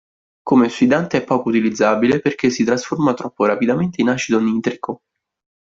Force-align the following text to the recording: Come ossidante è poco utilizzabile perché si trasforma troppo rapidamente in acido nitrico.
Come 0.41 0.65
ossidante 0.65 1.19
è 1.19 1.23
poco 1.23 1.49
utilizzabile 1.49 2.21
perché 2.21 2.49
si 2.49 2.63
trasforma 2.63 3.13
troppo 3.13 3.45
rapidamente 3.45 4.01
in 4.01 4.09
acido 4.09 4.39
nitrico. 4.41 5.01